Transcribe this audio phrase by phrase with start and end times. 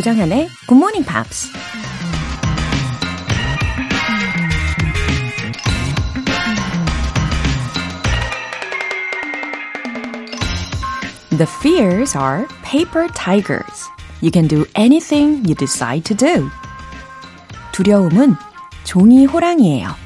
[0.00, 1.50] Good Morning Pops.
[11.30, 13.88] The fears are paper tigers.
[14.20, 16.48] You can do anything you decide to do.
[17.72, 18.36] 두려움은
[18.84, 19.96] 종이 호랑이에요.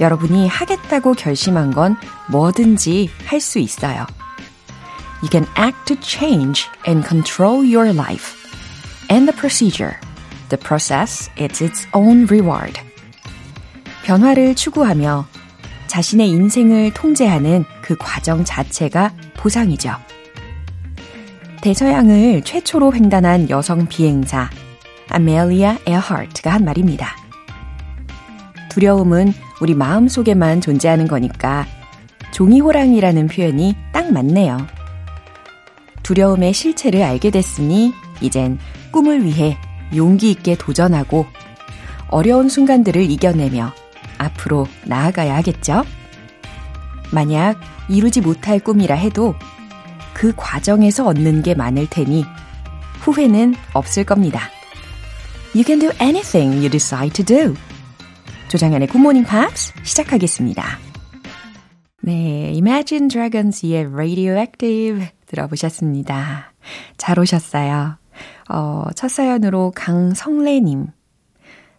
[0.00, 1.96] 여러분이 하겠다고 결심한 건
[2.30, 4.08] 뭐든지 할 수 있어요.
[5.22, 8.43] You can act to change and control your life.
[9.10, 9.96] And the procedure.
[10.48, 12.80] The process is its own reward.
[14.04, 15.26] 변화를 추구하며
[15.86, 19.94] 자신의 인생을 통제하는 그 과정 자체가 보상이죠.
[21.62, 24.50] 대서양을 최초로 횡단한 여성 비행사
[25.08, 27.16] 아멜리아 에어하트가 한 말입니다.
[28.70, 31.66] 두려움은 우리 마음 속에만 존재하는 거니까
[32.32, 34.66] 종이호랑이라는 표현이 딱 맞네요.
[36.02, 38.58] 두려움의 실체를 알게 됐으니 이젠
[38.94, 39.58] 꿈을 위해
[39.96, 41.26] 용기 있게 도전하고
[42.06, 43.72] 어려운 순간들을 이겨내며
[44.18, 45.82] 앞으로 나아가야 하겠죠?
[47.10, 49.34] 만약 이루지 못할 꿈이라 해도
[50.12, 52.24] 그 과정에서 얻는 게 많을 테니
[53.00, 54.42] 후회는 없을 겁니다.
[55.56, 57.56] You can do anything you decide to do.
[58.46, 60.78] 조장현의 Morning Pops 시작하겠습니다.
[62.00, 66.52] 네, Imagine Dragons의 Radioactive 들어보셨습니다.
[66.96, 68.03] 잘 오셨어요.
[68.48, 70.88] 어, 첫 사연으로 강성래님.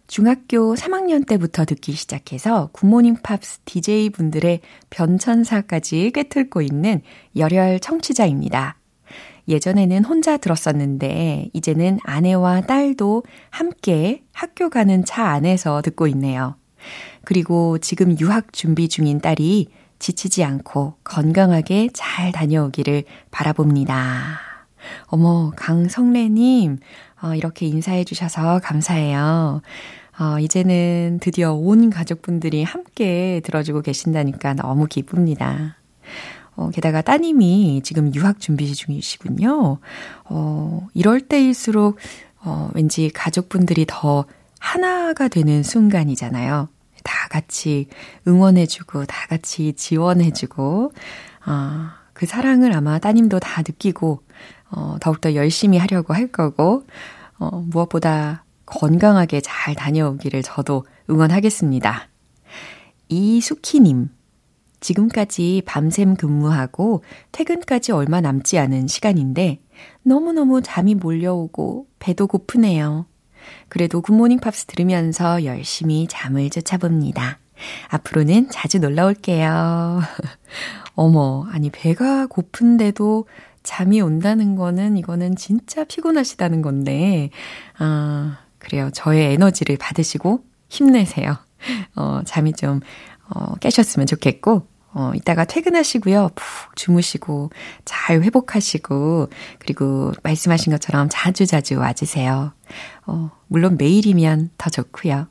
[0.06, 7.02] 중학교 3학년 때부터 듣기 시작해서 굿모닝 팝스 DJ 분들의 변천사까지 꿰뚫고 있는
[7.36, 8.76] 열혈 청취자입니다.
[9.48, 16.56] 예전에는 혼자 들었었는데 이제는 아내와 딸도 함께 학교 가는 차 안에서 듣고 있네요.
[17.24, 24.45] 그리고 지금 유학 준비 중인 딸이 지치지 않고 건강하게 잘 다녀오기를 바라봅니다.
[25.06, 26.78] 어머, 강성래님,
[27.22, 29.62] 어, 이렇게 인사해 주셔서 감사해요.
[30.18, 35.76] 어, 이제는 드디어 온 가족분들이 함께 들어주고 계신다니까 너무 기쁩니다.
[36.54, 39.78] 어, 게다가 따님이 지금 유학 준비 중이시군요.
[40.24, 41.98] 어, 이럴 때일수록,
[42.40, 44.24] 어, 왠지 가족분들이 더
[44.58, 46.68] 하나가 되는 순간이잖아요.
[47.04, 47.88] 다 같이
[48.26, 50.92] 응원해주고, 다 같이 지원해주고,
[51.44, 54.22] 아, 어, 그 사랑을 아마 따님도 다 느끼고,
[54.70, 56.84] 어, 더욱더 열심히 하려고 할 거고,
[57.38, 62.08] 어, 무엇보다 건강하게 잘 다녀오기를 저도 응원하겠습니다.
[63.08, 64.10] 이수키님,
[64.80, 69.60] 지금까지 밤샘 근무하고 퇴근까지 얼마 남지 않은 시간인데
[70.02, 73.06] 너무너무 잠이 몰려오고 배도 고프네요.
[73.68, 77.38] 그래도 굿모닝 팝스 들으면서 열심히 잠을 쫓아봅니다.
[77.88, 80.00] 앞으로는 자주 놀러 올게요.
[80.94, 83.26] 어머, 아니, 배가 고픈데도
[83.66, 87.30] 잠이 온다는 거는 이거는 진짜 피곤하시다는 건데,
[87.78, 88.88] 아, 그래요.
[88.94, 91.36] 저의 에너지를 받으시고 힘내세요.
[91.96, 92.80] 어, 잠이 좀,
[93.28, 96.30] 어, 깨셨으면 좋겠고, 어, 이따가 퇴근하시고요.
[96.36, 97.50] 푹 주무시고,
[97.84, 99.28] 잘 회복하시고,
[99.58, 102.52] 그리고 말씀하신 것처럼 자주자주 와주세요.
[103.06, 105.26] 어, 물론 매일이면 더 좋고요.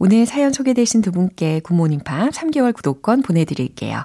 [0.00, 4.04] 오늘 사연 소개되신 두 분께 굿모닝 팝 3개월 구독권 보내드릴게요.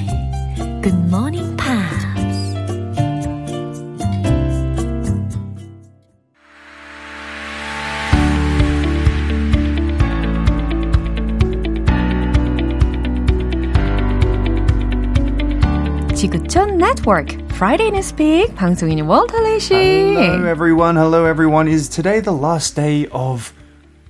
[16.80, 19.74] Network Friday in Speak 방송인의 월터레이 씨.
[19.74, 20.96] Hello everyone.
[20.96, 21.68] Hello everyone.
[21.68, 23.52] Is today the last day of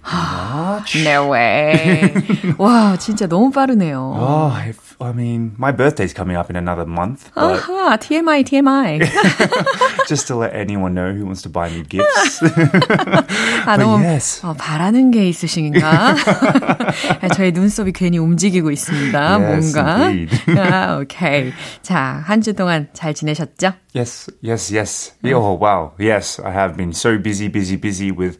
[0.04, 0.96] March?
[1.02, 2.12] no way.
[2.58, 4.14] 와, 진짜 너무 빠르네요.
[4.16, 7.31] Oh, if I mean, my birthday's coming up in another month.
[7.33, 9.01] But 아하, TMI, TMI.
[10.07, 12.39] just to let anyone know who wants to buy me gifts.
[13.65, 14.41] 아, 너무 yes.
[14.45, 16.15] 어, 바라는 게 있으신가?
[17.35, 19.39] 저의 눈썹이 괜히 움직이고 있습니다.
[19.39, 20.11] Yes, 뭔가.
[20.57, 21.51] 아, 오케이.
[21.81, 23.73] 자, 한 주 동안 잘 지내셨죠?
[23.95, 25.13] yes, yes, yes.
[25.25, 25.91] Oh, wow.
[25.99, 28.37] Yes, I have been so busy, busy, busy with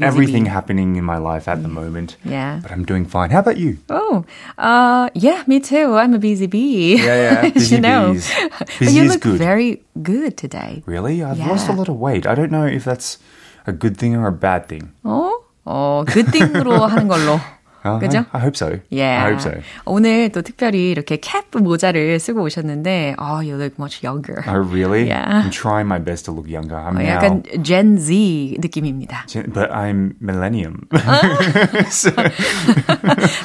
[0.00, 0.50] everything bee.
[0.50, 2.16] happening in my life at the moment.
[2.24, 2.60] Yeah.
[2.62, 3.30] But I'm doing fine.
[3.30, 3.78] How about you?
[3.88, 4.24] Oh,
[4.58, 5.96] uh, yeah, me too.
[5.96, 6.96] I'm a busy bee.
[6.96, 7.50] Yeah, yeah.
[7.50, 8.12] Busy you know.
[8.12, 8.30] bees.
[8.58, 9.38] But Busy you is look good.
[9.38, 10.82] very good today.
[10.86, 11.22] Really?
[11.22, 11.78] I've lost a Yeah.
[11.78, 12.26] lot of weight.
[12.26, 13.18] I don't know if that's
[13.66, 14.92] a good thing or a bad thing.
[15.04, 15.32] 어?
[15.66, 17.40] 어, good thing으로 하는 걸로.
[17.83, 18.25] Uh, 그죠?
[18.31, 18.79] I, hope so.
[18.89, 19.25] Yeah.
[19.25, 19.61] I hope so.
[19.85, 24.41] 오늘 또 특별히 이렇게 캡 모자를 쓰고 오셨는데, oh, you look much younger.
[24.47, 25.07] Oh, really?
[25.07, 25.43] Yeah.
[25.43, 26.77] I'm trying my best to look younger.
[26.77, 29.25] I'm 어, now, 약간 Gen Z 느낌입니다.
[29.53, 30.87] but I'm millennium.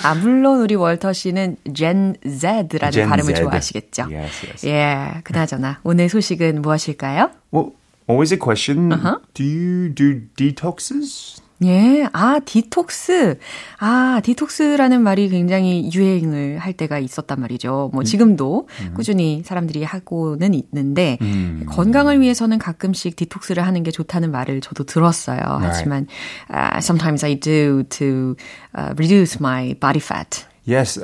[0.05, 3.43] 아, 물론 우리 월터 씨는 Gen Z라는 Gen 발음을 Z.
[3.43, 4.03] 좋아하시겠죠.
[4.11, 4.67] Yes, yes.
[4.67, 7.31] 예, 그나저나 오늘 소식은 무엇일까요?
[7.51, 7.73] well,
[8.09, 8.93] always a question.
[8.93, 9.19] Uh-huh.
[9.35, 11.41] Do you do detoxes?
[11.65, 13.39] 예, 아, 디톡스.
[13.81, 17.91] 아, 디톡스라는 말이 굉장히 유행을 할 때가 있었단 말이죠.
[17.93, 21.19] 뭐, 지금도 꾸준히 사람들이 하고는 있는데,
[21.67, 25.41] 건강을 위해서는 가끔씩 디톡스를 하는 게 좋다는 말을 저도 들었어요.
[25.61, 26.07] 하지만,
[26.49, 28.37] uh, sometimes I do to
[28.77, 30.47] uh, reduce my body fat.
[30.65, 31.01] Yes,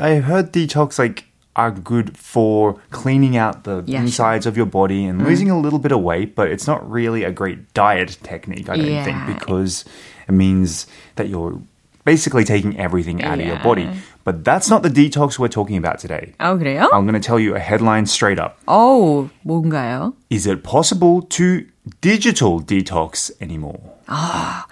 [0.00, 4.05] I heard detox like are good for cleaning out the Yeah, sure.
[4.05, 7.23] insides of your body and losing a little bit of weight, but it's not really
[7.23, 9.03] a great diet technique, I don't Yeah.
[9.05, 9.85] think, because
[10.27, 11.61] it means that you're
[12.05, 13.63] basically taking everything out of your Yeah.
[13.63, 13.87] body.
[14.25, 16.33] But that's not the detox we're talking about today.
[16.39, 16.89] 아, 그래요?
[16.91, 18.57] I'm going to tell you a headline straight up.
[18.67, 20.13] 어우, 뭔가요?
[20.31, 21.65] Is it possible to
[22.01, 23.79] digital detox anymore?
[24.07, 24.63] 아,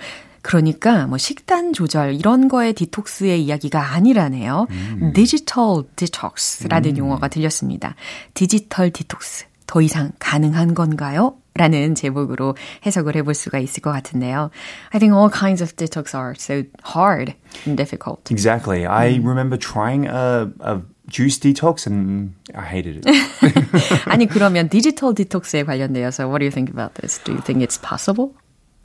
[0.47, 4.69] 그러니까 뭐 식단 조절 이런 거의 디톡스의 이야기가 아니라네요.
[5.13, 7.97] 디지털 디톡스라는 용어가 들렸습니다.
[8.33, 11.35] 디지털 디톡스 더 이상 가능한 건가요?
[11.55, 12.55] 라는 제목으로
[12.87, 14.51] 해석을 해볼 수가 있을 것 같은데요.
[14.93, 16.63] I think all kinds of detox are so
[16.95, 17.35] hard
[17.67, 18.31] and difficult.
[18.31, 18.87] Exactly.
[18.87, 23.11] I remember trying a, a juice detox and I hated it.
[24.07, 27.19] 아니 그러면 디지털 디톡스에 관련되어서 what do you think about this?
[27.25, 28.31] Do you think it's possible?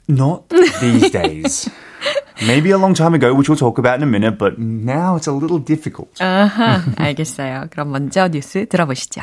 [0.07, 0.49] Not
[0.79, 1.69] these days.
[2.45, 5.27] Maybe a long time ago, which we'll talk about in a minute, but now it's
[5.27, 6.13] a little difficult.
[6.19, 7.67] 아하, 알겠어요.
[7.71, 9.21] 그럼 먼저 뉴스 들어보시죠.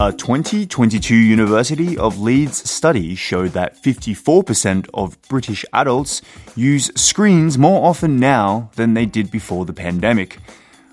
[0.00, 6.20] A 2022 University of Leeds study showed that 54% of British adults
[6.56, 10.38] use screens more often now than they did before the pandemic.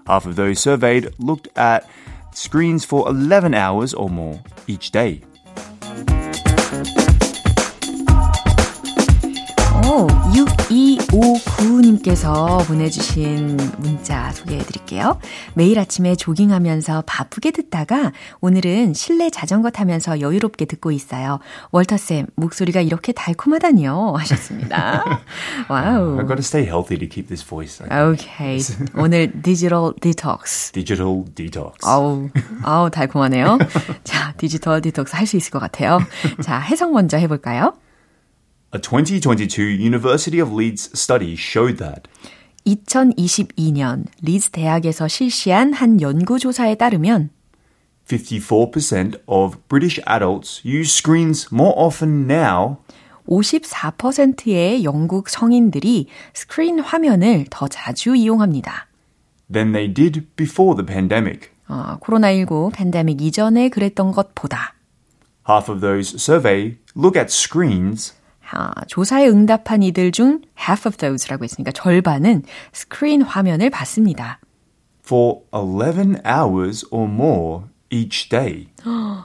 [0.05, 1.89] Half of those surveyed looked at
[2.36, 5.22] screens for 11 hours or more each day.
[9.96, 15.18] 오, 6259님께서 보내주신 문자 소개해 드릴게요.
[15.54, 18.12] 매일 아침에 조깅하면서 바쁘게 듣다가
[18.42, 21.38] 오늘은 실내 자전거 타면서 여유롭게 듣고 있어요.
[21.70, 24.16] 월터쌤, 목소리가 이렇게 달콤하다니요.
[24.18, 25.22] 하셨습니다.
[25.70, 26.18] Wow.
[26.18, 27.82] I've got to stay healthy to keep this voice.
[27.82, 28.58] 오케이.
[28.96, 30.72] 오늘 디지털 디톡스.
[30.72, 31.72] Digital detox.
[31.84, 32.28] 아우,
[32.62, 33.56] 아우, 달콤하네요.
[34.04, 36.00] 자, 디지털 디톡스 할 수 있을 것 같아요.
[36.42, 37.72] 자, 해석 먼저 해볼까요?
[38.73, 42.03] A 2022 University of Leeds study showed that
[42.65, 47.31] 2022년 리즈 대학에서 실시한 한 연구조사에 따르면
[48.07, 52.77] 54% of British adults use screens more often now
[53.27, 58.87] 54%의 영국 성인들이 스크린 화면을 더 자주 이용합니다.
[59.51, 61.49] than they did before the pandemic.
[61.67, 64.75] 어, 코로나19 팬데믹 이전에 그랬던 것보다
[65.47, 68.13] Half of those surveyed look at screens
[68.50, 74.40] 아, 조사에 응답한 이들 중 half of those라고 했으니까 절반은 스크린 화면을 봤습니다.
[75.04, 77.64] for 11 hours or more
[77.96, 78.68] each day.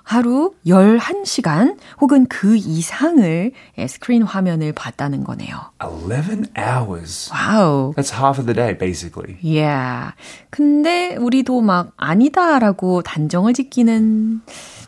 [0.04, 5.72] 하루 11시간 혹은 그 이상을 예, 스크린 화면을 봤다는 거네요.
[5.80, 7.30] 11 hours.
[7.32, 7.94] Wow.
[7.96, 9.38] That's half of the day, basically.
[9.44, 10.14] Yeah.
[10.50, 14.42] 근데 우리도 막 아니다라고 단정을 짓기는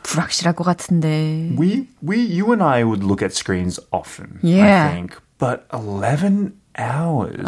[0.04, 1.56] 불확실할 것 같은데.
[1.58, 4.90] We, we, you and I would look at screens often, Yeah.
[4.90, 7.47] I think, but 11 hours.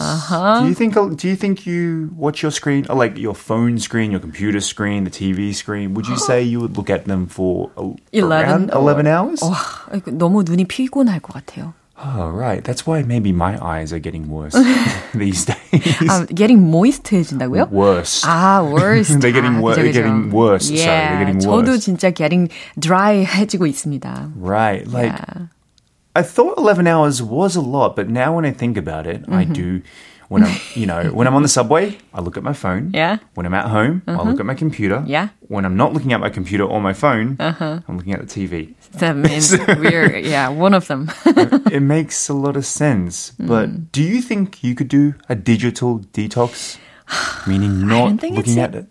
[0.61, 4.11] Do you think, do you think you watch your screen, or like your phone screen,
[4.11, 5.95] your computer screen, the TV screen?
[5.95, 9.41] Would you say you would look at them for a, 11 around 11 hours?
[9.43, 9.57] 와,
[9.95, 11.75] 이거 너무 눈이 피곤할 것 같아요.
[12.03, 12.65] Oh, right.
[12.65, 14.55] That's why maybe my eyes are getting worse
[15.15, 16.09] these days.
[16.09, 17.69] 아, getting moist해진다고요?
[17.71, 18.25] worse.
[18.25, 19.15] 아, worse.
[19.21, 19.93] They're getting 아, wor- 그죠, 그죠.
[19.93, 20.65] getting worse.
[20.69, 21.85] Sorry, Yeah, they're getting 저도 worse.
[21.85, 22.49] 진짜 getting
[22.81, 24.33] dry해지고 있습니다.
[24.35, 24.89] Right.
[24.89, 25.47] Like, Yeah.
[26.16, 29.44] I thought 11 hours was a lot, but now when I think about it, I
[29.44, 29.54] mm-hmm.
[29.54, 29.82] do.
[30.28, 32.90] When I'm, you know, when I'm on the subway, I look at my phone.
[32.96, 33.20] Yeah.
[33.36, 34.28] When I'm at home, I mm-hmm.
[34.28, 35.04] look at my computer.
[35.06, 35.30] Yeah.
[35.42, 37.82] When I'm not looking at my computer or my phone, uh-huh.
[37.88, 38.74] I'm looking at the TV.
[38.94, 41.12] That means we're, yeah, one of them.
[41.28, 43.34] it makes a lot of sense.
[43.40, 43.48] Mm.
[43.48, 46.80] But do you think you could do a digital detox?
[47.48, 48.88] Meaning not looking at it?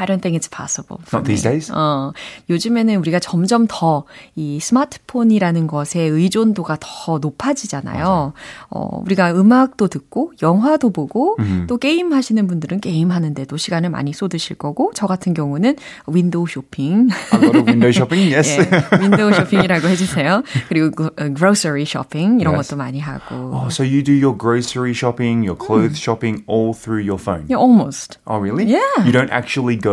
[0.00, 1.00] I don't think it's possible.
[1.04, 1.72] for Not these days?
[1.74, 2.12] 어,
[2.50, 4.04] 요즘에는 우리가 점점 더
[4.36, 8.32] 이 스마트폰이라는 것에 의존도가 더 높아지잖아요.
[8.70, 11.36] 어, 우리가 음악도 듣고 영화도 보고
[11.66, 15.76] 또 게임 하시는 분들은 게임 하는데도 시간을 많이 쏟으실 거고 저 같은 경우는
[16.06, 17.08] 윈도우 쇼핑.
[17.34, 18.48] A lot of window shopping, yes.
[18.60, 20.42] 예, 윈도우 쇼핑이라고 해주세요.
[20.68, 22.70] 그리고 그, 어, grocery 쇼핑 이런 Yes.
[22.70, 23.34] 것도 많이 하고.
[23.54, 27.46] Oh, so you do your grocery shopping, your clothes shopping all through your phone?
[27.48, 28.18] Yeah, almost.
[28.26, 28.64] Oh, really?
[28.66, 28.82] Yeah.
[29.04, 29.87] You don't actually go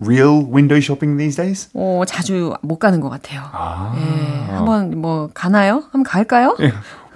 [0.00, 1.68] real window shopping these days?
[1.74, 3.42] 어, 자주 못 가는 것 같아요.
[3.52, 3.94] 아.
[3.96, 5.84] 예, 한번 뭐 가나요?
[5.92, 6.56] 한번 갈까요?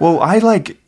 [0.01, 0.78] Well, I like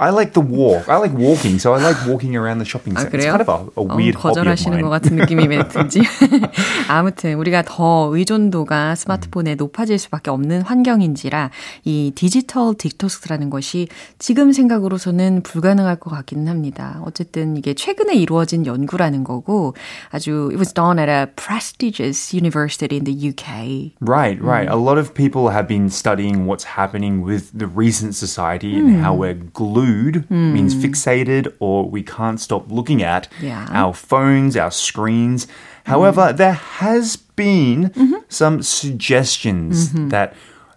[0.00, 0.90] I like the walk.
[0.90, 3.16] I like walking, so I like walking around the shopping 아, center.
[3.16, 3.32] It's 그래요?
[3.32, 4.82] kind of a, a weird 어, hobby of 거절하시는 mine.
[4.84, 6.02] 것 같은 느낌이 왜 든지.
[6.88, 11.50] 아무튼 우리가 더 의존도가 스마트폰에 높아질 수밖에 없는 환경인지라
[11.84, 17.00] 이 디지털 딕토스라는 것이 지금 생각으로서는 불가능할 것 같기는 합니다.
[17.06, 19.74] 어쨌든 이게 최근에 이루어진 연구라는 거고
[20.10, 23.94] 아주 it was done at a prestigious university in the UK.
[24.00, 24.68] Right, right.
[24.68, 29.14] A lot of people have been studying what's happening with the recent society and how
[29.14, 29.86] we're glued,
[30.27, 30.53] Hmm.
[30.53, 33.67] means fixated, or we can't stop looking at Yeah.
[33.71, 35.47] our phones, our screens.
[35.85, 36.37] However, hmm.
[36.37, 38.21] there has been mm-hmm.
[38.29, 40.09] some suggestions mm-hmm.
[40.09, 40.33] that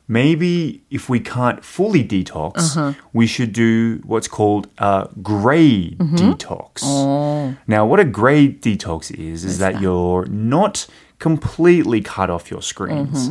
[0.07, 2.93] maybe if we can't fully detox, uh-huh.
[3.13, 6.17] we should do what's called a gray mm-hmm.
[6.17, 6.83] detox.
[6.83, 7.57] Oh.
[7.67, 10.87] Now, what a gray detox is, is that, you're not
[11.19, 13.31] completely cut off your screens.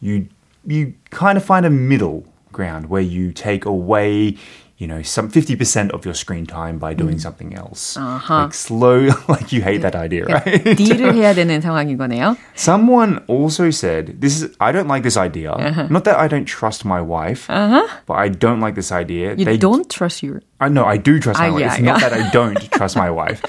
[0.00, 0.28] You
[0.66, 4.36] you kind of find a middle ground where you take away,
[4.77, 7.97] you know, some 50% of your screen time by doing something else.
[8.29, 10.63] Like slow, like you hate that idea, right?
[10.63, 12.37] 딜을 해야 되는 상황인 거네요.
[12.55, 15.51] Someone also said, this is, I don't like this idea.
[15.89, 19.35] Not that I don't trust my wife, but I don't like this idea.
[19.35, 21.59] You don't trust your I know I do trust my Ah, wife.
[21.59, 22.09] yeah, it's not yeah.
[22.09, 23.41] that I don't trust my wife,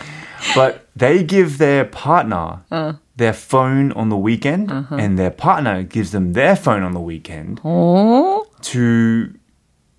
[0.56, 2.94] but they give their partner Uh.
[3.16, 4.96] their phone on the weekend, Uh-huh.
[4.98, 8.42] and their partner gives them their phone on the weekend 어?
[8.72, 9.30] to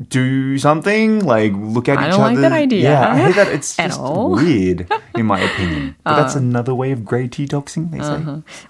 [0.09, 2.49] do something like look at I each don't like other.
[2.49, 2.89] that idea.
[2.89, 3.49] Yeah, I hate that.
[3.53, 4.33] It's At just all.
[4.33, 4.41] Uh.
[4.41, 5.95] weird, in my opinion.
[6.03, 7.91] But that's another way of grey detoxing.
[7.91, 8.17] They say.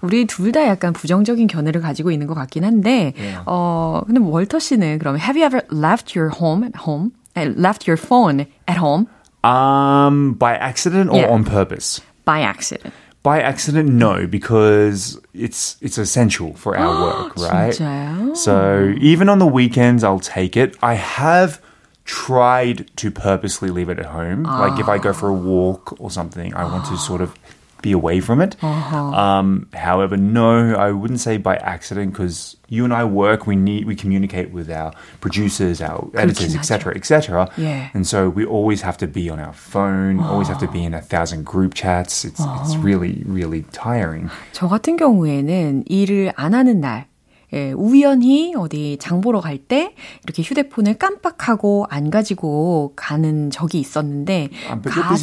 [0.02, 3.14] 우리 둘 다 약간 부정적인 견해를 가지고 있는 것 같긴 한데,
[3.46, 7.12] 어, 근데 월터 씨는 그러면 have you ever left your home at home?
[7.34, 9.06] eh, Left your phone at home
[9.42, 11.32] Um, by accident or Yeah.
[11.32, 12.02] on purpose?
[12.26, 12.92] by accident.
[13.26, 17.72] By accident, no, because it's it's essential for our work, right?
[17.72, 18.36] 진짜요?
[18.36, 20.76] So even on the weekends, I'll take it.
[20.82, 21.62] I have
[22.04, 24.42] tried to purposely leave it at home.
[24.42, 27.38] Like if I go for a walk or something, I want to sort of
[27.82, 28.56] be away from it.
[28.62, 33.46] Um, however, no, I wouldn't say by accident because you and I work.
[33.46, 36.58] We need we communicate with our producers, our editors, 하죠.
[36.58, 37.50] etc., etc.
[37.58, 37.90] Yeah.
[37.92, 40.20] And so we always have to be on our phone.
[40.20, 42.24] Always have to be in a thousand group chats.
[42.24, 44.30] It's it's really really tiring.
[44.52, 47.06] 저 같은 경우에는 일을 안 하는 날,
[47.53, 54.49] 예, 우연히 어디 장 보러 갈 때 이렇게 휴대폰을 깜빡하고 안 가지고 가는 적이 있었는데
[54.69, 54.79] Ah,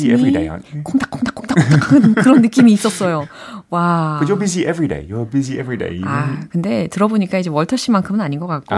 [0.09, 0.83] you?
[0.83, 3.27] 콩닥콩닥콩닥콩닥 그런 느낌이 있었어요.
[3.71, 4.17] 와.
[4.21, 5.07] But you're busy every day.
[5.09, 5.97] You're busy every day.
[5.97, 6.11] You know?
[6.13, 8.75] 아, 근데 들어보니까 이제 월터 씨만큼은 아닌 것 같고.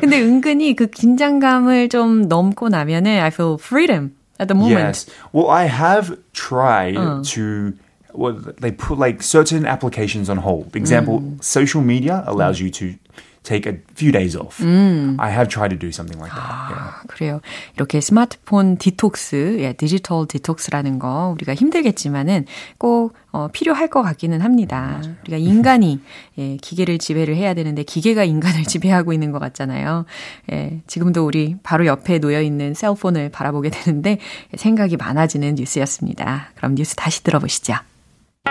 [0.00, 5.04] 근데 은근히 그 긴장감을 좀 넘고 나면은 I feel freedom at the moment.
[5.04, 5.10] Yes.
[5.32, 6.94] Well, I have tried
[7.34, 7.72] to.
[8.14, 10.74] Well, they put like certain applications on hold.
[10.76, 12.94] Example, social media allows you to
[13.42, 14.60] take a few days off.
[14.60, 16.70] I have tried to do something like that.
[16.70, 16.92] Yeah.
[17.08, 17.40] 그래요.
[17.74, 22.44] 이렇게 스마트폰 디톡스, 예, 디지털 디톡스라는 거 우리가 힘들겠지만은
[22.76, 25.00] 꼭 어, 필요할 것 같기는 합니다.
[25.22, 26.00] 우리가 인간이
[26.36, 30.04] 예, 기계를 지배를 해야 되는데 기계가 인간을 지배하고 있는 것 같잖아요.
[30.52, 34.18] 예, 지금도 우리 바로 옆에 놓여 있는 셀폰을 바라보게 되는데
[34.54, 36.50] 생각이 많아지는 뉴스였습니다.
[36.56, 37.74] 그럼 뉴스 다시 들어보시죠.
[38.46, 38.50] A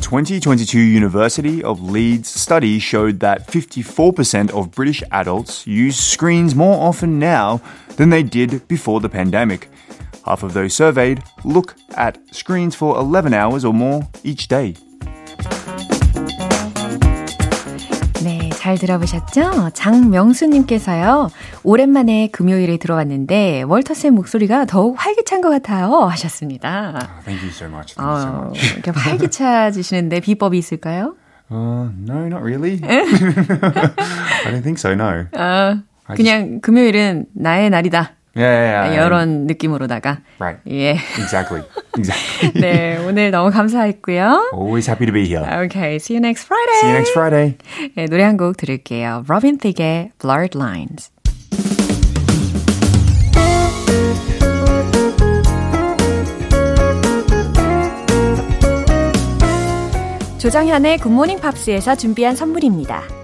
[0.00, 7.18] 2022 University of Leeds study showed that 54% of British adults use screens more often
[7.18, 7.60] now
[7.96, 9.68] than they did before the pandemic.
[10.24, 14.74] Half of those surveyed look at screens for 11 hours or more each day.
[18.64, 19.72] 잘 들어보셨죠?
[19.74, 21.28] 장명수님께서요,
[21.64, 25.92] 오랜만에 금요일에 들어왔는데, 월터쌤 목소리가 더욱 활기찬 것 같아요.
[26.06, 26.98] 하셨습니다.
[27.26, 27.94] Thank you so much.
[27.94, 28.72] Thank you so 어, much.
[28.72, 31.14] 이렇게 활기차지시는데 비법이 있을까요?
[31.50, 32.80] Uh, no, not really.
[32.88, 35.26] I don't think so, no.
[35.36, 35.82] 어,
[36.14, 38.13] 그냥 금요일은 나의 날이다.
[38.36, 39.06] Yeah, yeah, yeah.
[39.06, 40.18] 이런 느낌으로다가.
[40.40, 40.58] Right.
[40.68, 40.98] 예.
[41.18, 41.62] Exactly.
[41.96, 42.50] Exactly.
[42.60, 44.50] 네, 오늘 너무 감사했고요.
[44.52, 45.44] Always happy to be here.
[45.66, 46.80] Okay, see you next Friday.
[46.80, 47.56] See you next Friday.
[47.96, 49.24] 네, 노래 한 곡 들을게요.
[49.28, 51.10] Robin Thicke의 Blurred Lines.
[60.38, 63.23] 조정현의 굿모닝 팝스에서 준비한 선물입니다.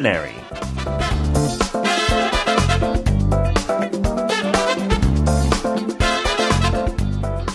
[0.00, 0.34] Extraordinary.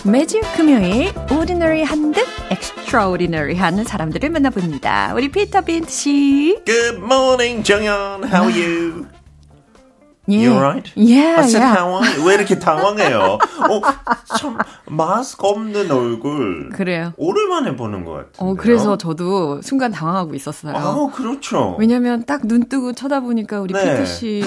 [0.04, 5.12] 매주 금요일 ordinary 한듯 extraordinary 하는 사람들을 만나봅니다.
[5.14, 6.62] 우리 피터 빈트 씨.
[6.64, 8.24] Good morning, 정연.
[8.24, 9.15] How are you?
[10.28, 10.46] 예.
[10.46, 10.90] You alright?
[10.96, 11.82] Yeah, I said yeah.
[11.84, 12.26] you?
[12.26, 13.38] 왜 이렇게 당황해요?
[13.38, 13.80] 어,
[14.38, 16.70] 참 마스크 없는 얼굴.
[16.70, 17.12] 그래요.
[17.16, 18.38] 오랜만에 보는 것 같은데.
[18.38, 20.74] 어, 그래서 저도 순간 당황하고 있었어요.
[20.76, 21.76] 아, 그렇죠.
[21.78, 23.80] 왜냐면 딱 눈 뜨고 쳐다보니까 우리 네.
[23.94, 24.42] 피터 씨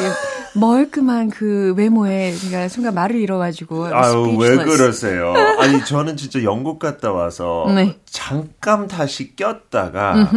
[0.56, 4.56] 멀끔한 그 외모에 제가 순간 말을 잃어가지고 아유, 왜.
[4.58, 5.34] 그러세요?
[5.60, 7.98] 아니, 저는 진짜 영국 갔다 와서 네.
[8.06, 10.30] 잠깐 다시 꼈다가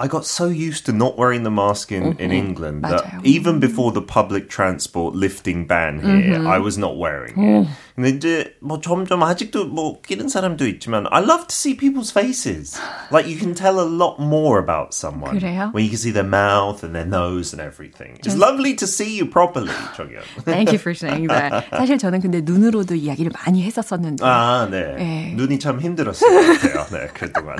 [0.00, 3.20] I got so used to not wearing the mask in, in England that 맞아요.
[3.22, 7.68] even before the public transport lifting ban here, I was not wearing it.
[7.95, 12.77] 근데 이제 뭐 점점 아직도 뭐 끼는 사람도 있지만 I love to see people's faces.
[13.09, 15.71] Like you can tell a lot more about someone 그래요?
[15.73, 18.19] when you can see their mouth and their nose and everything.
[18.19, 20.19] It's lovely to see you properly, 정연.
[20.43, 21.69] Thank you for saying that.
[21.71, 24.25] 사실 저는 근데 눈으로도 이야기를 많이 했었었는데.
[24.25, 24.95] 아, 네.
[24.97, 25.33] 네.
[25.37, 26.85] 눈이 참 힘들었을 것 같아요.
[26.91, 27.55] 네, 그동안.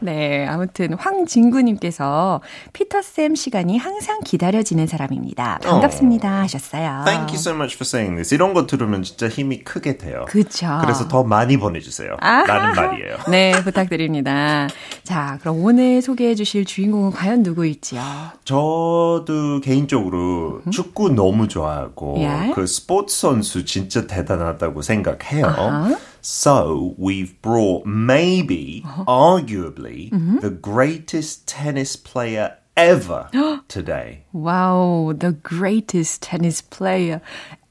[0.00, 2.40] 네, 아무튼 황진구님께서
[2.72, 5.60] 피터쌤 시간이 항상 기다려지는 사람입니다.
[5.62, 7.04] 반갑습니다 하셨어요.
[7.04, 8.34] Thank you so much for saying this.
[8.34, 10.24] 이런 거 들으면 진짜 힘이 크게 돼요.
[10.28, 10.78] 그쵸.
[10.80, 12.16] 그래서 더 많이 보내주세요.
[12.20, 13.16] 라는 말이에요.
[13.30, 14.68] 네, 부탁드립니다.
[15.04, 18.00] 자, 그럼 오늘 소개해 주실 주인공은 과연 누구일지요?
[18.44, 22.52] 저도 개인적으로 축구 너무 좋아하고 예.
[22.54, 25.96] 그 스포츠 선수 진짜 대단하다고 생각해요.
[26.22, 33.27] So we've brought maybe, arguably, the greatest tennis player ever
[33.67, 34.23] today.
[34.33, 37.19] 와우, the greatest tennis player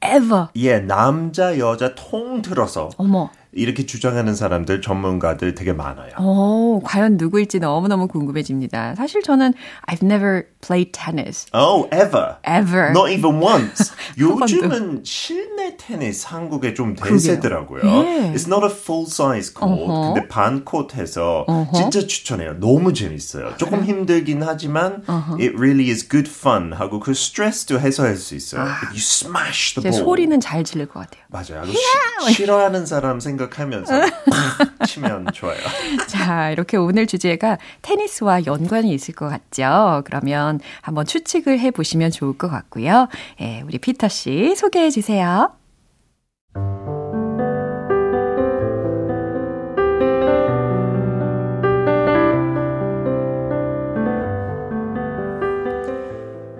[0.01, 0.47] ever.
[0.55, 3.29] 예, 남자 여자 통틀어서 어머.
[3.56, 6.10] 이렇게 주장하는 사람들 전문가들 되게 많아요.
[6.18, 8.94] 어, 과연 누구일지 너무너무 궁금해집니다.
[8.96, 9.54] 사실 저는
[9.88, 11.46] I've never played tennis.
[11.54, 12.36] Oh, ever.
[12.44, 12.90] Ever.
[12.90, 13.92] Not even once.
[14.18, 17.82] 요즘은 실내 테니스 한국에 좀 대세더라고요.
[17.84, 18.32] 예.
[18.34, 19.86] It's not a full size court.
[19.86, 22.58] 근데 반 코트에서 진짜 추천해요.
[22.60, 23.56] 너무 재밌어요.
[23.56, 25.02] 조금 힘들긴 하지만
[25.40, 28.62] it really is good fun 하고 그 스트레스도 해소할 수 있어요.
[28.62, 30.04] If you smash the 제 ball.
[30.04, 31.22] 소리는 잘 지를 것 같아요.
[31.28, 31.64] 맞아요.
[31.72, 35.58] 시- 싫어하는 사람 생각 하면서 팍 치면 좋아요.
[36.08, 40.02] 자, 이렇게 오늘 주제가 테니스와 연관이 있을 것 같죠?
[40.04, 43.08] 그러면 한번 추측을 해 보시면 좋을 것 같고요.
[43.40, 45.52] 예, 우리 피터 씨 소개해 주세요.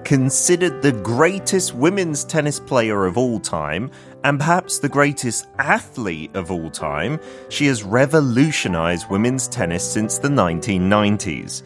[0.07, 3.91] considered the greatest women's tennis player of all time
[4.27, 10.27] and perhaps the greatest athlete of all time, she has revolutionized women's tennis since the
[10.27, 11.63] 1990s.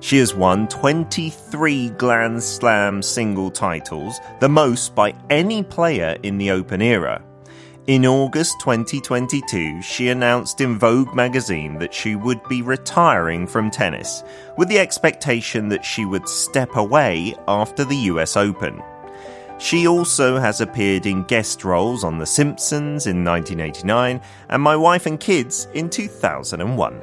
[0.00, 6.50] She has won 23 Grand Slam single titles, the most by any player in the
[6.50, 7.22] Open era.
[7.88, 14.22] In August 2022, she announced in Vogue magazine that she would be retiring from tennis,
[14.56, 18.82] with the expectation that she would step away after the US Open.
[19.59, 25.05] She also has appeared in guest roles on The Simpsons in 1989 and My Wife
[25.05, 26.99] and Kids in 2001.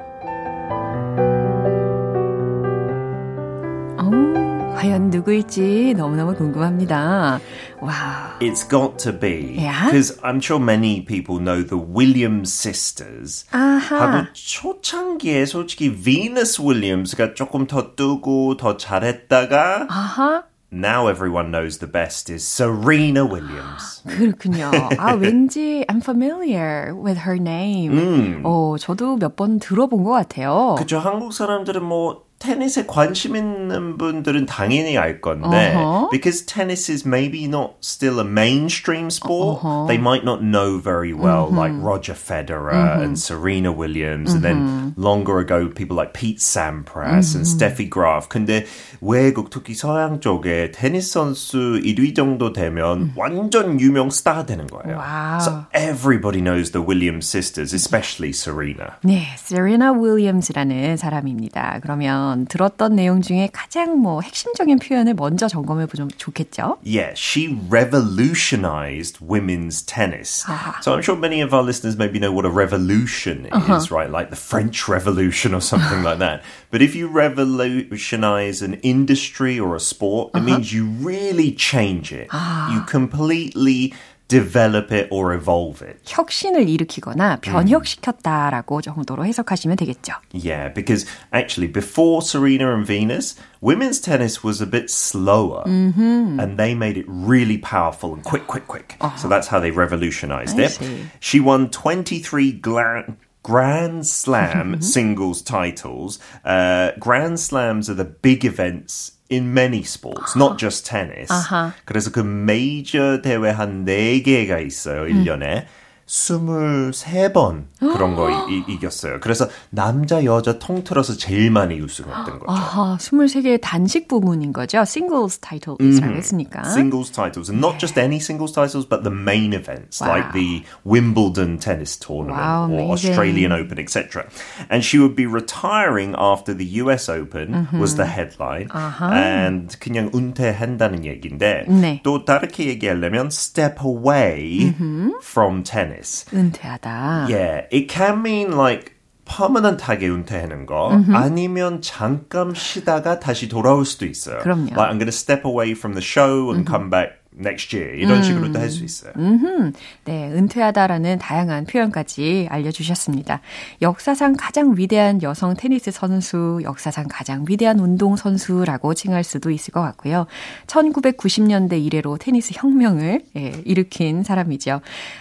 [3.97, 7.39] 어, 과연 누구일지 너무너무 궁금합니다.
[7.79, 8.37] 와.
[8.41, 9.55] It's got to be.
[9.57, 9.85] Yeah?
[9.85, 13.45] Because I'm sure many people know the Williams sisters.
[13.51, 14.01] 아하.
[14.01, 20.43] 하고 초창기에 솔직히 비너스 윌리엄스가 조금 더 뜨고 더 잘했다가 아하.
[20.75, 24.01] now everyone knows the best is Serena Williams.
[24.07, 24.71] 그렇군요.
[24.97, 27.91] 아, 왠지 I'm familiar with her name.
[27.93, 28.41] 음.
[28.45, 30.75] 어, 저도 몇 번 들어본 것 같아요.
[30.77, 30.99] 그죠.
[30.99, 36.09] 한국 사람들은 뭐 테니스에 관심 있는 분들은 당연히 알 건데 uh-huh.
[36.09, 39.85] because tennis is maybe not still a mainstream sport, uh-huh.
[39.85, 41.69] they might not know very well uh-huh.
[41.69, 47.45] like Roger Federer and Serena Williams and then longer ago people like Pete Sampras and
[47.45, 48.27] Steffi Graf.
[48.27, 48.65] 근데
[49.01, 54.97] 외국 특히 서양 쪽에 테니스 선수 1위 정도 되면 완전 유명 스타 되는 거예요.
[54.97, 55.39] Wow.
[55.39, 58.97] So everybody knows the Williams sisters, especially Serena.
[59.05, 61.79] 네, Serena Williams라는 사람입니다.
[61.83, 66.77] 그러면 그러면 들었던 내용 중에 가장 뭐 핵심적인 표현을 먼저 점검해 보면 좋겠죠?
[66.83, 70.43] Yeah, she revolutionized women's tennis.
[70.49, 70.81] Uh-huh.
[70.81, 73.75] So I'm sure many of our listeners maybe know what a revolution uh-huh.
[73.75, 74.09] is, right?
[74.09, 76.43] Like the French Revolution or something like that.
[76.71, 80.45] But if you revolutionize an industry or a sport, it uh-huh.
[80.45, 82.29] means you really change it.
[82.71, 83.93] You completely
[84.31, 85.99] develop it or evolve it.
[86.05, 90.13] 혁신을 일으키거나 변혁시켰다라고 정도로 해석하시면 되겠죠.
[90.31, 96.39] Yeah, because actually before Serena and Venus, women's tennis was a bit slower mm-hmm.
[96.39, 98.95] and they made it really powerful and quick, quick, quick.
[99.01, 99.17] Uh-huh.
[99.17, 100.71] So that's how they revolutionized I it.
[100.71, 101.05] See.
[101.19, 106.19] She won 23 gla- Grand Slam singles titles.
[106.45, 111.31] Uh, Grand Slams are the big events in many sports, not just tennis.
[111.31, 111.71] Uh-huh.
[111.85, 115.63] 그래서 그 메이저 대회 한 4개가 있어요, 1년에.
[115.63, 115.65] 음.
[116.06, 119.18] 23번 그런 거 이, 이겼어요.
[119.20, 122.44] 그래서 남자 여자 통틀어서 제일 많이 우승했던 거죠.
[122.46, 124.78] 아하, 23개의 단식 부문인 거죠.
[124.82, 126.16] singles title이라고 mm-hmm.
[126.16, 126.62] 했으니까.
[126.66, 130.14] Singles titles and not just any singles titles but the main events wow.
[130.14, 132.92] like the Wimbledon tennis tournament wow, or.
[132.92, 134.30] Australian Open etc.
[134.70, 137.80] And she would be retiring after the US Open mm-hmm.
[137.80, 138.70] was the headline.
[138.70, 139.10] Uh-huh.
[139.10, 142.00] And 그냥 은퇴한다는 얘기인데 네.
[142.04, 145.10] 또 다르게 얘기하려면 step away mm-hmm.
[145.20, 145.95] from tennis.
[146.32, 147.26] 은퇴하다.
[147.28, 151.14] Yeah, it can mean like 퍼머넌트하게 은퇴하는 거 mm-hmm.
[151.14, 154.38] 아니면 잠깐 쉬다가 다시 돌아올 수도 있어요.
[154.38, 154.70] 그럼요.
[154.76, 156.72] Like I'm going to step away from the show and mm-hmm.
[156.72, 158.22] come back next year 이런 음.
[158.22, 159.12] 식으로도 할 수 있어요.
[159.16, 159.72] 음흠.
[160.04, 163.40] 네, 은퇴하다라는 다양한 표현까지 알려주셨습니다.
[163.82, 169.80] 역사상 가장 위대한 여성 테니스 선수, 역사상 가장 위대한 운동 선수라고 칭할 수도 있을 것
[169.80, 170.26] 같고요.
[170.66, 174.80] 1990년대 이래로 테니스 혁명을 예, 일으킨 사람이죠.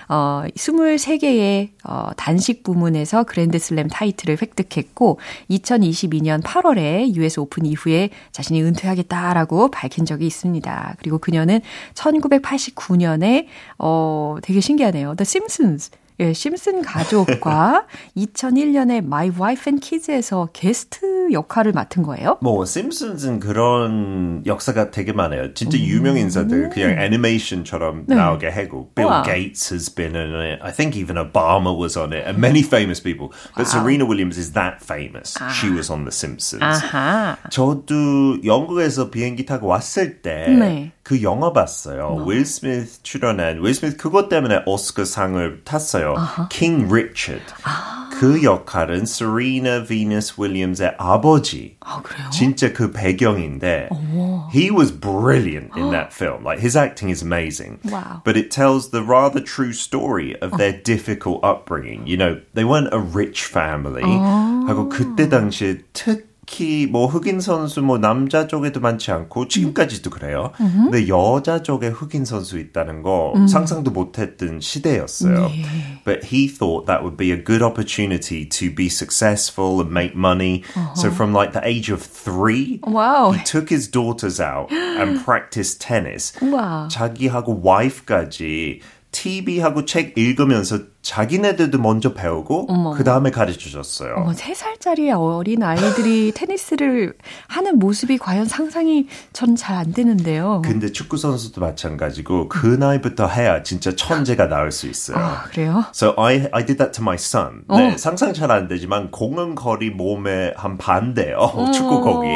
[0.09, 9.71] 어, 23개의 어, 단식 부문에서 그랜드슬램 타이틀을 획득했고 2022년 8월에 US 오픈 이후에 자신이 은퇴하겠다라고
[9.71, 10.95] 밝힌 적이 있습니다.
[10.99, 11.61] 그리고 그녀는
[12.11, 13.47] 1989년에
[13.79, 15.15] 어 되게 신기하네요.
[15.15, 15.91] The Simpsons
[16.21, 22.37] 예, 심슨 가족과 2001년에 My Wife and Kids에서 게스트 역할을 맡은 거예요?
[22.41, 25.53] 뭐 심슨은 그런 역사가 되게 많아요.
[25.53, 28.15] 진짜 유명 인사들 그냥 애니메이션처럼 네.
[28.15, 29.23] 나오게 하고 Bill 우와.
[29.23, 30.63] Gates has been in it.
[30.63, 33.31] I think even Obama was on it and many famous people.
[33.57, 33.83] But wow.
[33.83, 35.35] Serena Williams is that famous.
[35.41, 35.49] 아.
[35.51, 36.63] She was on The Simpsons.
[36.63, 37.35] 아하.
[37.49, 40.94] 저도 영국에서 비행기 타고 왔을 때 네.
[41.05, 42.25] 그 영화 봤어요.
[42.25, 46.15] 윌 스미스 출연한 윌 스미스 그것 때문에 오스카상을 탔어요.
[46.15, 46.49] Uh-huh.
[46.49, 47.45] King Richard.
[47.63, 48.09] 아.
[48.19, 51.75] 그 역할은 Serena Venus Williams의 아버지.
[51.81, 52.27] 아, 그래요?
[52.31, 54.49] 진짜 그 배경인데 오.
[54.51, 56.43] he was brilliant in that film.
[56.43, 57.77] Like his acting is amazing.
[57.85, 58.21] Wow.
[58.23, 62.07] But it tells the rather true story of their difficult upbringing.
[62.07, 64.01] You know, they weren't a rich family.
[64.01, 64.65] 어.
[64.65, 70.51] 하고 그때 당시에 특 특히 뭐 흑인 선수 뭐 남자 쪽에도 많지 않고 지금까지도 그래요.
[70.61, 70.89] 음.
[70.91, 73.47] 근데 여자 쪽에 흑인 선수 있다는 거 음.
[73.47, 75.47] 상상도 못했던 시대였어요.
[75.47, 75.65] 네.
[76.05, 80.63] But he thought that would be a good opportunity to be successful and make money.
[80.75, 80.93] Uh-huh.
[80.93, 83.31] So from like the age of three, wow.
[83.31, 86.31] he took his daughters out and practiced tennis.
[86.41, 86.87] wow.
[86.89, 88.81] 자기하고 와이프까지
[89.11, 94.15] TV하고 책 읽으면서 자기네들도 먼저 배우고 그 다음에 가르쳐 줬어요.
[94.17, 97.13] 어머, 3살짜리 어린 아이들이 테니스를
[97.47, 100.61] 하는 모습이 과연 상상이 전 잘 안 되는데요.
[100.65, 105.17] 근데 축구 선수도 마찬가지고 그 나이부터 해야 진짜 천재가 나올 수 있어요.
[105.17, 105.83] 아, 그래요?
[105.93, 107.63] So I I did that to my son.
[107.67, 107.77] 어.
[107.77, 111.37] 네, 상상 잘 안 되지만 공은 거리 몸에 한 반대요.
[111.73, 112.27] 축구 거기.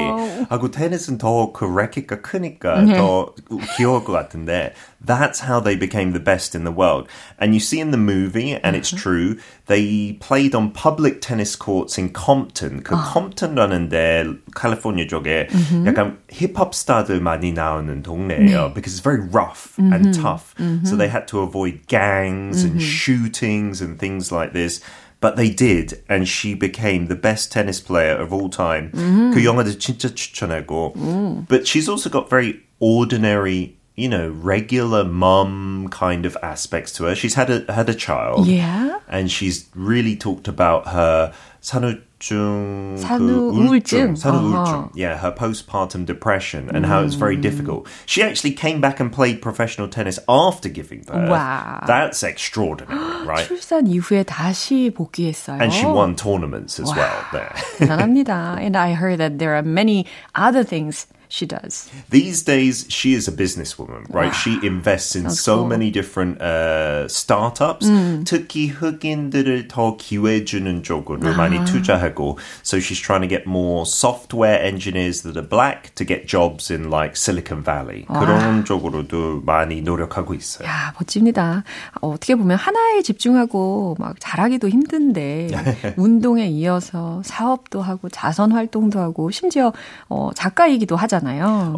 [0.49, 2.95] 하고 테니스는 더그 레킷가 크니까 네.
[2.97, 3.34] 더
[3.77, 7.09] 귀여울 것 같은데 that's how they became the best in the world.
[7.38, 9.38] And you see in the movie and it's true.
[9.66, 12.83] They played on public tennis courts in Compton.
[12.83, 15.49] 그 컴튼라는 데 캘리포니아 쪽에
[15.87, 18.73] 약간 힙합 스타들 많이 나오는 동네예요.
[18.75, 20.55] Because it's very rough and tough.
[20.85, 24.81] So they had to avoid gangs and shootings and things like this.
[25.20, 28.90] But they did, and she became the best tennis player of all time.
[29.33, 31.47] 그 영화도 진짜 추천하고.
[31.49, 37.14] But she's also got very ordinary you know, regular mum kind of aspects to her.
[37.14, 38.47] She's had a had a child.
[38.47, 38.99] Yeah.
[39.09, 44.16] And she's really talked about her 산후증 산후 그 우울증.
[44.16, 44.66] 산후 우울증.
[44.66, 44.88] Uh-huh.
[44.94, 47.87] Yeah, her postpartum depression and how it's very difficult.
[48.05, 51.31] She actually came back and played professional tennis after giving birth.
[51.31, 51.85] Wow.
[51.87, 53.47] That's extraordinary, right?
[53.47, 55.61] 출산 이후에 다시 복귀했어요.
[55.61, 57.55] And she won tournaments as well there.
[57.79, 58.59] 대단합니다.
[58.61, 61.88] And I heard that there are many other things she does.
[62.10, 64.34] These days, she is a businesswoman, right?
[64.34, 65.68] She invests in so cool.
[65.68, 67.86] many different uh, startups.
[68.26, 72.38] 특히 흑인들을 더 기회 주는 쪽으로 많이 투자하고.
[72.63, 76.89] So she's trying to get more software engineers that are black to get jobs in
[76.89, 78.06] like Silicon Valley.
[78.06, 80.68] 그런 쪽으로도 많이 노력하고 있어요.
[80.68, 81.63] 야, 멋집니다.
[82.02, 85.50] 어, 어떻게 보면 하나에 집중하고 막 잘하기도 힘든데
[85.96, 89.72] 운동에 이어서 사업도 하고 자선 활동도 하고 심지어
[90.08, 91.18] 어, 작가이기도 하잖아요.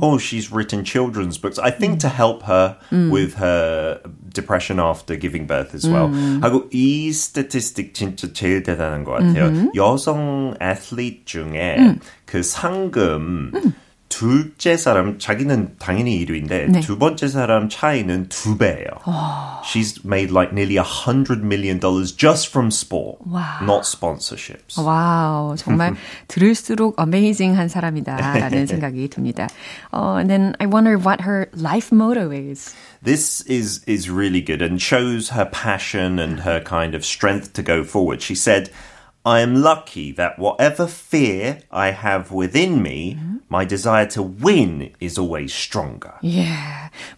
[0.02, 1.58] Oh, she's written children's books.
[1.58, 2.76] I think to help her
[3.10, 4.00] with her
[4.32, 6.08] depression after giving birth as well.
[6.42, 9.48] 하고 이 statistic 진짜 제일 대단한 것 같아요.
[9.74, 13.52] 여성 애틀릿 중에 그 상금
[14.20, 16.80] 둘째 사람 자기는 당연히 1위인데 네.
[16.80, 18.86] 두 번째 사람 차이는 두 배예요.
[19.64, 23.60] She's made like nearly a hundred million dollars just from sport, Wow.
[23.62, 24.78] not sponsorships.
[24.80, 25.96] 와우, 정말
[26.28, 29.48] 들을수록 amazing한 사람이다라는 생각이 듭니다.
[29.90, 32.72] 어, and then I wonder what her life motto is.
[33.04, 37.62] This is is really good and shows her passion and her kind of strength to
[37.62, 38.22] go forward.
[38.22, 38.70] She said,
[39.23, 43.17] I am lucky that whatever fear I have within me,
[43.49, 46.13] my desire to win is always stronger.
[46.23, 46.47] 예,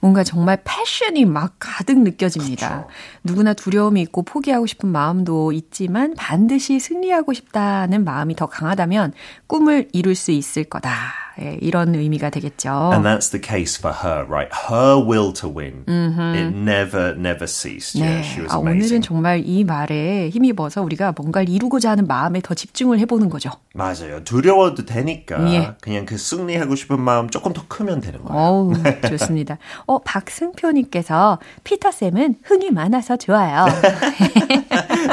[0.01, 2.87] 뭔가 정말 패션이 막 가득 느껴집니다.
[3.23, 9.13] 누구나 두려움이 있고 포기하고 싶은 마음도 있지만 반드시 승리하고 싶다는 마음이 더 강하다면
[9.47, 11.22] 꿈을 이룰 수 있을 거다.
[11.41, 12.91] 예, 이런 의미가 되겠죠.
[12.93, 14.49] And that's the case for her, right?
[14.69, 15.83] Her will to win.
[15.87, 17.97] It never, never ceased.
[17.97, 19.01] Yeah, 네, she was 아, 오늘은 amazing.
[19.07, 23.49] 정말 이 말에 힘입어서 우리가 뭔가를 이루고자 하는 마음에 더 집중을 해보는 거죠.
[23.73, 24.23] 맞아요.
[24.23, 25.73] 두려워도 되니까 예.
[25.81, 28.39] 그냥 그 승리하고 싶은 마음 조금 더 크면 되는 거예요.
[28.39, 28.73] 어우,
[29.09, 29.57] 좋습니다.
[29.87, 33.65] 어, 박승표님께서 피터쌤은 흥이 많아서 좋아요.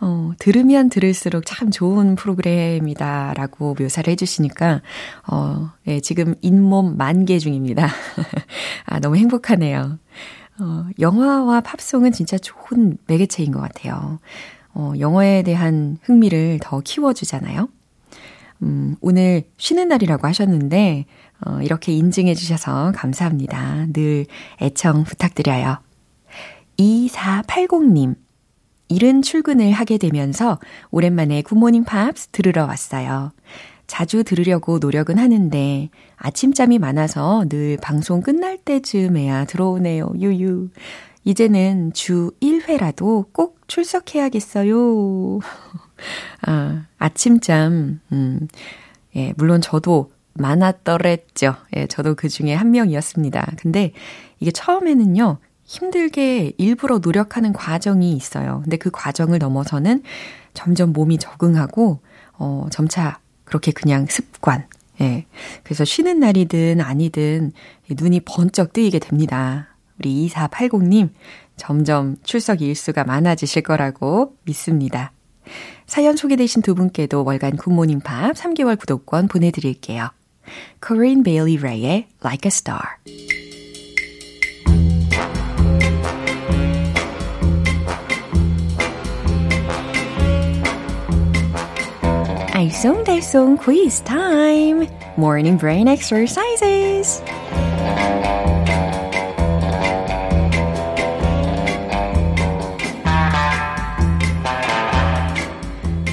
[0.00, 4.82] 어, 들으면 들을수록 참 좋은 프로그램이다 라고 묘사를 해주시니까,
[5.30, 7.86] 어, 예, 지금 잇몸 만개 중입니다.
[8.86, 9.98] 아, 너무 행복하네요.
[10.58, 14.18] 어, 영화와 팝송은 진짜 좋은 매개체인 것 같아요.
[14.74, 17.68] 어, 영어에 대한 흥미를 더 키워주잖아요.
[18.62, 21.06] 음, 오늘 쉬는 날이라고 하셨는데,
[21.46, 23.86] 어, 이렇게 인증해 주셔서 감사합니다.
[23.92, 24.26] 늘
[24.60, 25.78] 애청 부탁드려요.
[26.78, 28.16] 2480님.
[28.88, 30.58] 이른 출근을 하게 되면서
[30.90, 33.32] 오랜만에 굿모닝 팝스 들으러 왔어요.
[33.86, 40.12] 자주 들으려고 노력은 하는데 아침잠이 많아서 늘 방송 끝날 때쯤에야 들어오네요.
[40.18, 40.68] 유유.
[41.24, 45.38] 이제는 주 1회라도 꼭 출석해야겠어요.
[46.46, 48.48] 아, 아침잠, 음,
[49.14, 51.54] 예, 물론 저도 많았더랬죠.
[51.76, 53.52] 예, 저도 그 중에 한 명이었습니다.
[53.58, 53.92] 근데
[54.40, 55.38] 이게 처음에는요,
[55.72, 58.60] 힘들게 일부러 노력하는 과정이 있어요.
[58.62, 60.02] 근데 그 과정을 넘어서는
[60.52, 62.00] 점점 몸이 적응하고,
[62.34, 64.66] 어, 점차 그렇게 그냥 습관.
[65.00, 65.24] 예.
[65.64, 67.52] 그래서 쉬는 날이든 아니든
[67.88, 69.74] 눈이 번쩍 뜨이게 됩니다.
[69.98, 71.08] 우리 2480님,
[71.56, 75.12] 점점 출석 일수가 많아지실 거라고 믿습니다.
[75.86, 80.10] 사연 소개되신 두 분께도 월간 굿모닝 팝 3개월 구독권 보내드릴게요.
[80.86, 83.41] Corinne Bailey Rae의 Like a Star.
[92.62, 94.04] 알쏭달쏭 quiz.
[95.18, 97.20] Morning brain exercises.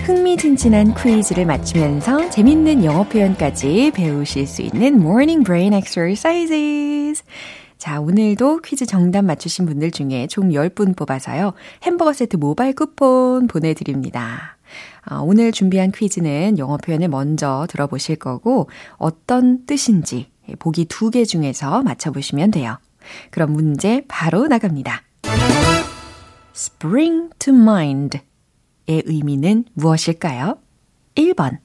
[0.06, 7.24] 흥미진진한 퀴즈를 맞추면서 재밌는 영어 표현까지 배우실 수 있는 Morning Brain Exercises.
[7.78, 11.54] 자, 오늘도 퀴즈 정답 맞추신 분들 중에 총 10분 뽑아서요.
[11.84, 14.59] 햄버거 세트 모바일 쿠폰 보내드립니다.
[15.04, 21.84] 아, 오늘 준비한 퀴즈는 영어 표현을 먼저 들어보실 거고 어떤 뜻인지 보기 두 개 중에서
[21.84, 22.78] 맞춰보시면 돼요.
[23.32, 25.04] 그럼 문제 바로 나갑니다.
[26.56, 28.22] spring to mind의
[28.88, 30.58] 의미는 무엇일까요?
[31.16, 31.60] 1번,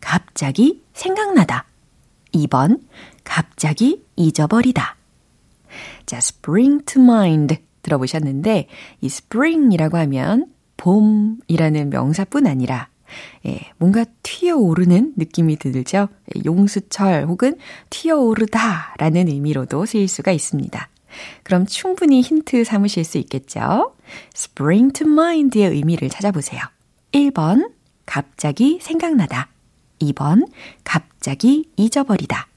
[0.00, 1.66] 갑자기 생각나다.
[2.32, 2.80] 2번,
[3.24, 4.96] 갑자기 잊어버리다.
[6.06, 8.68] 자, spring to mind 들어보셨는데,
[9.00, 12.88] 이 spring이라고 하면 봄이라는 명사뿐 아니라,
[13.46, 16.08] 예, 뭔가 튀어오르는 느낌이 들죠?
[16.34, 17.56] 예, 용수철 혹은
[17.90, 20.88] 튀어오르다 라는 의미로도 쓰일 수가 있습니다.
[21.42, 23.94] 그럼 충분히 힌트 삼으실 수 있겠죠?
[24.34, 26.62] spring to mind의 의미를 찾아보세요.
[27.12, 27.70] 1번,
[28.04, 29.48] 갑자기 생각나다.
[30.00, 30.46] 2번,
[30.84, 32.48] 갑자기 잊어버리다.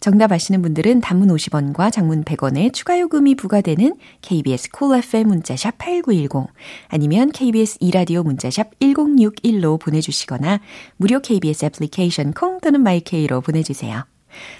[0.00, 6.52] 정답 아시는 분들은 단문 50원과 장문 100원의 추가 요금이 부과되는 KBS Cool FM 문자샵 8910
[6.88, 10.60] 아니면 KBS 이라디오 문자샵 1061로 보내주시거나
[10.96, 14.04] 무료 KBS 애플리케이션 콩 또는 마이케이로 보내주세요.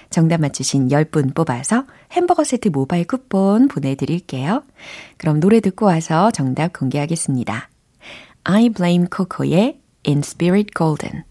[0.09, 4.63] 정답 맞추신 10분 뽑아서 햄버거 세트 모바일 쿠폰 보내드릴게요.
[5.17, 7.69] 그럼 노래 듣고 와서 정답 공개하겠습니다.
[8.43, 11.30] I Blame Coco의 In Spirit Golden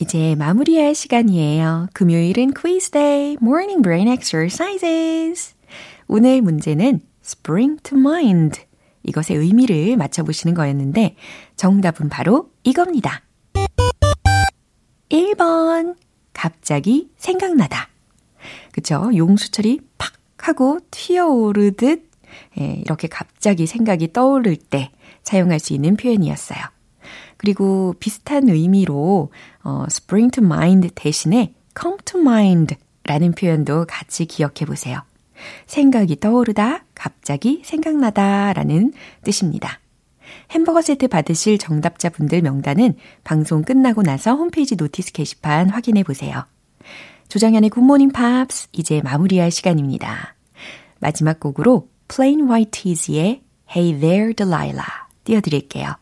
[0.00, 1.88] 이제 마무리할 시간이에요.
[1.92, 5.54] 금요일은 quiz day, morning brain exercises.
[6.08, 8.62] 오늘 문제는 spring to mind.
[9.02, 11.16] 이것의 의미를 맞춰보시는 거였는데
[11.56, 13.22] 정답은 바로 이겁니다.
[15.10, 15.96] 1번.
[16.32, 17.90] 갑자기 생각나다.
[18.72, 19.10] 그쵸?
[19.14, 22.08] 용수철이 팍 하고 튀어오르듯
[22.58, 26.58] 예, 이렇게 갑자기 생각이 떠오를 때 사용할 수 있는 표현이었어요.
[27.40, 29.32] 그리고 비슷한 의미로
[29.64, 35.00] 어, spring to mind 대신에 come to mind 라는 표현도 같이 기억해 보세요.
[35.64, 38.92] 생각이 떠오르다, 갑자기 생각나다 라는
[39.24, 39.80] 뜻입니다.
[40.50, 46.44] 햄버거 세트 받으실 정답자분들 명단은 방송 끝나고 나서 홈페이지 notice 게시판 확인해 보세요.
[47.28, 50.34] 조정현의 굿모닝 팝스 이제 마무리할 시간입니다.
[50.98, 53.40] 마지막 곡으로 Plain White T's의
[53.74, 54.90] Hey There Delilah
[55.24, 55.94] 띄워드릴게요.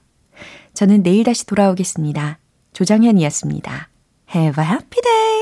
[0.78, 2.38] 저는 내일 다시 돌아오겠습니다.
[2.72, 3.88] 조정현이었습니다.
[4.32, 5.37] Have a happy day!